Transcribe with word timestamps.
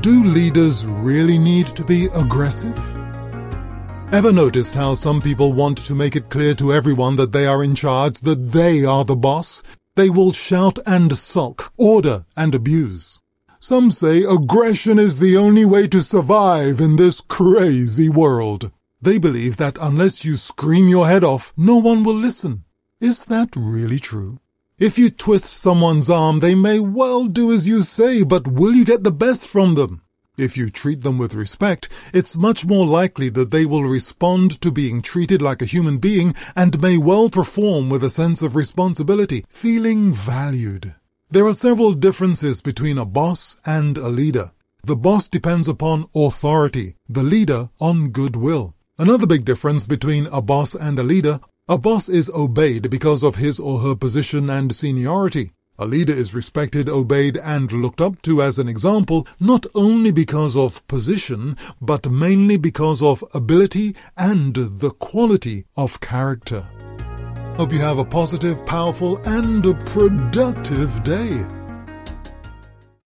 Do 0.00 0.24
leaders 0.24 0.86
really 0.86 1.36
need 1.36 1.66
to 1.66 1.84
be 1.84 2.06
aggressive? 2.14 2.78
Ever 4.14 4.32
noticed 4.32 4.74
how 4.74 4.94
some 4.94 5.20
people 5.20 5.52
want 5.52 5.76
to 5.84 5.94
make 5.94 6.16
it 6.16 6.30
clear 6.30 6.54
to 6.54 6.72
everyone 6.72 7.16
that 7.16 7.32
they 7.32 7.46
are 7.46 7.62
in 7.62 7.74
charge, 7.74 8.20
that 8.20 8.52
they 8.52 8.82
are 8.82 9.04
the 9.04 9.14
boss? 9.14 9.62
They 9.96 10.08
will 10.08 10.32
shout 10.32 10.78
and 10.86 11.14
sulk, 11.14 11.70
order 11.76 12.24
and 12.34 12.54
abuse. 12.54 13.20
Some 13.58 13.90
say 13.90 14.22
aggression 14.22 14.98
is 14.98 15.18
the 15.18 15.36
only 15.36 15.66
way 15.66 15.86
to 15.88 16.00
survive 16.00 16.80
in 16.80 16.96
this 16.96 17.20
crazy 17.20 18.08
world. 18.08 18.70
They 19.02 19.18
believe 19.18 19.58
that 19.58 19.76
unless 19.82 20.24
you 20.24 20.38
scream 20.38 20.88
your 20.88 21.08
head 21.08 21.24
off, 21.24 21.52
no 21.58 21.76
one 21.76 22.04
will 22.04 22.14
listen. 22.14 22.64
Is 23.02 23.26
that 23.26 23.54
really 23.54 23.98
true? 23.98 24.38
If 24.80 24.98
you 24.98 25.10
twist 25.10 25.52
someone's 25.52 26.08
arm, 26.08 26.40
they 26.40 26.54
may 26.54 26.80
well 26.80 27.26
do 27.26 27.52
as 27.52 27.68
you 27.68 27.82
say, 27.82 28.22
but 28.22 28.48
will 28.48 28.74
you 28.74 28.86
get 28.86 29.04
the 29.04 29.12
best 29.12 29.46
from 29.46 29.74
them? 29.74 30.00
If 30.38 30.56
you 30.56 30.70
treat 30.70 31.02
them 31.02 31.18
with 31.18 31.34
respect, 31.34 31.90
it's 32.14 32.34
much 32.34 32.64
more 32.64 32.86
likely 32.86 33.28
that 33.28 33.50
they 33.50 33.66
will 33.66 33.84
respond 33.84 34.58
to 34.62 34.72
being 34.72 35.02
treated 35.02 35.42
like 35.42 35.60
a 35.60 35.66
human 35.66 35.98
being 35.98 36.34
and 36.56 36.80
may 36.80 36.96
well 36.96 37.28
perform 37.28 37.90
with 37.90 38.02
a 38.02 38.08
sense 38.08 38.40
of 38.40 38.56
responsibility, 38.56 39.44
feeling 39.50 40.14
valued. 40.14 40.94
There 41.28 41.46
are 41.46 41.52
several 41.52 41.92
differences 41.92 42.62
between 42.62 42.96
a 42.96 43.04
boss 43.04 43.58
and 43.66 43.98
a 43.98 44.08
leader. 44.08 44.52
The 44.82 44.96
boss 44.96 45.28
depends 45.28 45.68
upon 45.68 46.08
authority, 46.16 46.96
the 47.06 47.22
leader 47.22 47.68
on 47.82 48.12
goodwill. 48.12 48.74
Another 48.96 49.26
big 49.26 49.44
difference 49.44 49.84
between 49.84 50.26
a 50.28 50.40
boss 50.40 50.74
and 50.74 50.98
a 50.98 51.02
leader, 51.02 51.38
a 51.70 51.78
boss 51.78 52.08
is 52.08 52.28
obeyed 52.30 52.90
because 52.90 53.22
of 53.22 53.36
his 53.36 53.60
or 53.60 53.78
her 53.78 53.94
position 53.94 54.50
and 54.50 54.74
seniority. 54.74 55.52
A 55.78 55.86
leader 55.86 56.12
is 56.12 56.34
respected, 56.34 56.88
obeyed, 56.88 57.36
and 57.36 57.70
looked 57.70 58.00
up 58.00 58.20
to 58.22 58.42
as 58.42 58.58
an 58.58 58.68
example, 58.68 59.24
not 59.38 59.66
only 59.76 60.10
because 60.10 60.56
of 60.56 60.84
position, 60.88 61.56
but 61.80 62.10
mainly 62.10 62.56
because 62.56 63.00
of 63.00 63.22
ability 63.32 63.94
and 64.16 64.52
the 64.56 64.90
quality 64.90 65.64
of 65.76 66.00
character. 66.00 66.68
Hope 67.56 67.72
you 67.72 67.78
have 67.78 67.98
a 67.98 68.04
positive, 68.04 68.66
powerful, 68.66 69.18
and 69.24 69.62
productive 69.86 71.04
day. 71.04 71.46